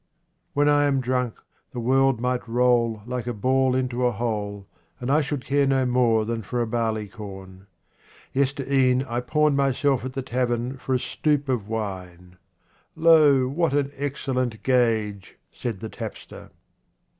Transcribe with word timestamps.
When 0.53 0.67
I 0.67 0.85
am 0.85 0.99
drunk 0.99 1.35
the 1.73 1.79
world 1.79 2.19
might 2.19 2.47
roll 2.49 3.03
like 3.05 3.27
a 3.27 3.35
ball 3.35 3.75
into 3.75 4.03
a 4.07 4.11
hole, 4.11 4.65
and 4.99 5.11
I 5.11 5.21
should 5.21 5.45
care 5.45 5.67
no 5.67 5.85
more 5.85 6.25
than 6.25 6.41
for 6.41 6.59
a 6.59 6.65
barleycorn. 6.65 7.67
Yestere'en 8.33 9.03
I 9.07 9.19
pawned 9.21 9.57
myself 9.57 10.03
at 10.03 10.13
the 10.13 10.23
tavern 10.23 10.77
for 10.77 10.95
a 10.95 10.99
stoup 10.99 11.47
of 11.47 11.67
wine." 11.67 12.37
Lo, 12.95 13.47
what 13.47 13.73
an 13.73 13.91
excellent 13.95 14.63
gage!" 14.63 15.37
said 15.61 15.81
the 15.81 15.89
tapster. 15.89 16.49